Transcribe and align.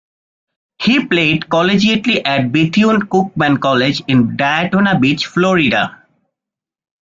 He 0.81 1.05
played 1.05 1.43
collegiately 1.43 2.23
at 2.25 2.51
Bethune-Cookman 2.51 3.59
College, 3.61 4.01
in 4.07 4.35
Daytona 4.35 4.97
Beach, 4.99 5.27
Florida. 5.27 6.03